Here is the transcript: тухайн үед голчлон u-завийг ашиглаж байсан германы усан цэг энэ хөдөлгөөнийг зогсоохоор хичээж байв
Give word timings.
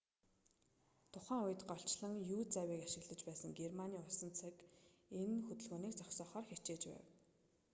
тухайн 1.13 1.43
үед 1.47 1.61
голчлон 1.69 2.13
u-завийг 2.35 2.81
ашиглаж 2.85 3.21
байсан 3.27 3.51
германы 3.59 3.95
усан 4.09 4.29
цэг 4.39 4.55
энэ 5.21 5.37
хөдөлгөөнийг 5.47 5.95
зогсоохоор 5.97 6.45
хичээж 6.47 6.83
байв 6.91 7.05